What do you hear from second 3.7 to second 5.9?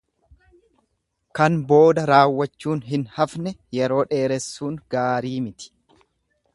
yeroo dheeressuun gaarii miti.